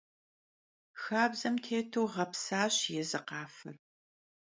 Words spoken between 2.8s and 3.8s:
yêzı khafer.